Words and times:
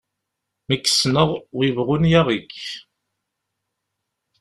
Mi 0.67 0.75
k-ssneɣ, 0.77 1.29
wi 1.55 1.65
ibɣun 1.69 2.03
yaɣ-ik! 2.11 2.55